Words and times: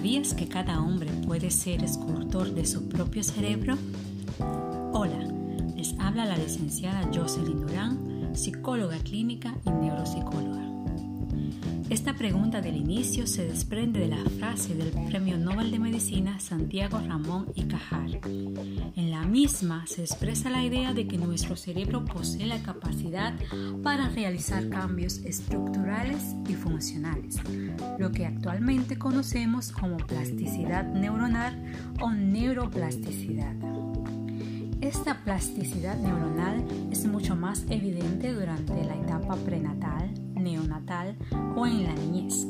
¿Sabías 0.00 0.32
que 0.32 0.48
cada 0.48 0.80
hombre 0.80 1.10
puede 1.26 1.50
ser 1.50 1.84
escultor 1.84 2.54
de 2.54 2.64
su 2.64 2.88
propio 2.88 3.22
cerebro? 3.22 3.76
Hola, 4.94 5.18
les 5.76 5.94
habla 5.98 6.24
la 6.24 6.38
licenciada 6.38 7.06
Jocelyn 7.14 7.60
Durán, 7.60 8.30
psicóloga 8.34 8.96
clínica 8.96 9.54
y 9.66 9.70
neuropsicóloga. 9.70 10.69
Esta 11.90 12.14
pregunta 12.14 12.60
del 12.60 12.76
inicio 12.76 13.26
se 13.26 13.44
desprende 13.44 13.98
de 13.98 14.06
la 14.06 14.24
frase 14.38 14.76
del 14.76 14.92
Premio 15.08 15.36
Nobel 15.36 15.72
de 15.72 15.80
Medicina 15.80 16.38
Santiago 16.38 17.00
Ramón 17.00 17.48
y 17.56 17.64
Cajal. 17.64 18.20
En 18.94 19.10
la 19.10 19.24
misma 19.24 19.84
se 19.88 20.02
expresa 20.02 20.50
la 20.50 20.62
idea 20.62 20.94
de 20.94 21.08
que 21.08 21.18
nuestro 21.18 21.56
cerebro 21.56 22.04
posee 22.04 22.46
la 22.46 22.62
capacidad 22.62 23.34
para 23.82 24.08
realizar 24.08 24.68
cambios 24.68 25.18
estructurales 25.18 26.36
y 26.48 26.54
funcionales, 26.54 27.38
lo 27.98 28.12
que 28.12 28.24
actualmente 28.24 28.96
conocemos 28.96 29.72
como 29.72 29.96
plasticidad 29.96 30.84
neuronal 30.84 31.60
o 32.00 32.12
neuroplasticidad. 32.12 33.56
Esta 34.80 35.24
plasticidad 35.24 35.98
neuronal 35.98 36.64
es 36.92 37.04
mucho 37.04 37.34
más 37.34 37.66
evidente 37.68 38.32
durante 38.32 38.84
la 38.84 38.94
etapa 38.94 39.34
prenatal, 39.34 40.14
neonatal 40.40 41.16
o 41.56 41.66
en 41.66 41.84
la 41.84 41.94
niñez, 41.94 42.46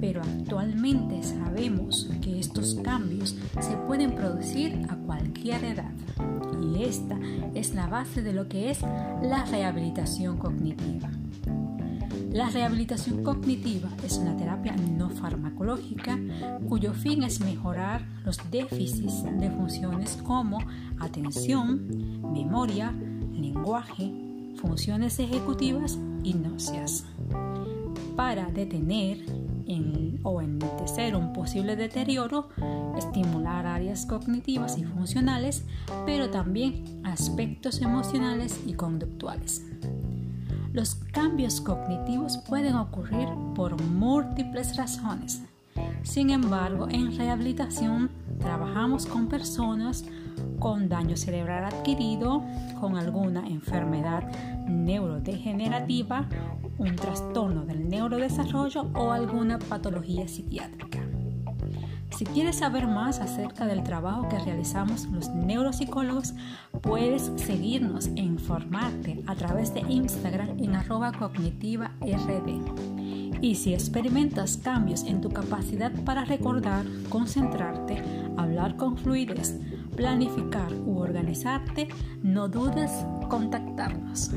pero 0.00 0.22
actualmente 0.22 1.22
sabemos 1.22 2.10
que 2.20 2.38
estos 2.38 2.76
cambios 2.76 3.36
se 3.60 3.76
pueden 3.86 4.14
producir 4.14 4.86
a 4.88 4.96
cualquier 4.96 5.64
edad 5.64 5.92
y 6.62 6.84
esta 6.84 7.18
es 7.54 7.74
la 7.74 7.86
base 7.86 8.22
de 8.22 8.32
lo 8.32 8.48
que 8.48 8.70
es 8.70 8.82
la 8.82 9.44
rehabilitación 9.50 10.38
cognitiva. 10.38 11.10
La 12.32 12.50
rehabilitación 12.50 13.22
cognitiva 13.22 13.88
es 14.04 14.18
una 14.18 14.36
terapia 14.36 14.76
no 14.76 15.08
farmacológica 15.08 16.18
cuyo 16.68 16.92
fin 16.92 17.22
es 17.22 17.40
mejorar 17.40 18.06
los 18.24 18.38
déficits 18.50 19.24
de 19.24 19.50
funciones 19.50 20.18
como 20.22 20.58
atención, 20.98 22.30
memoria, 22.34 22.92
lenguaje, 23.32 24.12
funciones 24.56 25.18
ejecutivas 25.18 25.98
y 26.22 26.34
náuseas. 26.34 27.06
Para 28.16 28.50
detener 28.50 29.18
o 30.22 30.42
entecer 30.42 31.14
un 31.14 31.32
posible 31.32 31.76
deterioro, 31.76 32.48
estimular 32.96 33.66
áreas 33.66 34.06
cognitivas 34.06 34.78
y 34.78 34.84
funcionales, 34.84 35.64
pero 36.04 36.30
también 36.30 37.00
aspectos 37.04 37.80
emocionales 37.80 38.60
y 38.66 38.74
conductuales. 38.74 39.62
Los 40.72 40.94
cambios 40.94 41.60
cognitivos 41.60 42.38
pueden 42.38 42.74
ocurrir 42.74 43.28
por 43.54 43.80
múltiples 43.82 44.76
razones. 44.76 45.42
Sin 46.02 46.30
embargo, 46.30 46.88
en 46.90 47.16
rehabilitación 47.16 48.10
trabajamos 48.40 49.06
con 49.06 49.28
personas 49.28 50.04
con 50.58 50.88
daño 50.88 51.16
cerebral 51.16 51.64
adquirido, 51.64 52.42
con 52.80 52.96
alguna 52.96 53.46
enfermedad 53.46 54.24
neurodegenerativa, 54.66 56.28
un 56.78 56.96
trastorno 56.96 57.64
del 57.64 57.88
neurodesarrollo 57.88 58.90
o 58.94 59.12
alguna 59.12 59.58
patología 59.58 60.28
psiquiátrica. 60.28 61.00
Si 62.16 62.24
quieres 62.24 62.56
saber 62.56 62.86
más 62.86 63.20
acerca 63.20 63.66
del 63.66 63.82
trabajo 63.82 64.26
que 64.28 64.38
realizamos 64.38 65.04
los 65.06 65.28
neuropsicólogos, 65.28 66.34
puedes 66.80 67.30
seguirnos 67.36 68.06
e 68.06 68.20
informarte 68.20 69.22
a 69.26 69.34
través 69.34 69.74
de 69.74 69.80
Instagram 69.80 70.58
en 70.58 70.76
arroba 70.76 71.12
cognitiva 71.12 71.92
rd. 72.00 73.36
Y 73.42 73.56
si 73.56 73.74
experimentas 73.74 74.56
cambios 74.56 75.04
en 75.04 75.20
tu 75.20 75.28
capacidad 75.28 75.92
para 76.04 76.24
recordar, 76.24 76.86
concentrarte, 77.10 78.02
hablar 78.38 78.76
con 78.76 78.96
fluidez, 78.96 79.60
planificar 79.96 80.72
u 80.84 80.98
organizarte, 81.00 81.88
no 82.22 82.48
dudes 82.48 82.90
contactarnos. 83.28 84.30